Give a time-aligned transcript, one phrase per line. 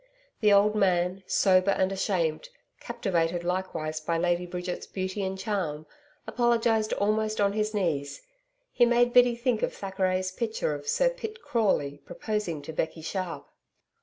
[0.39, 5.85] The old man, sober and ashamed, captivated likewise by Lady Bridget's beauty and charm,
[6.25, 8.23] apologised almost on his knees
[8.71, 13.47] he made Biddy think of Thackeray's picture of Sir Pitt Crawley proposing to Becky Sharp.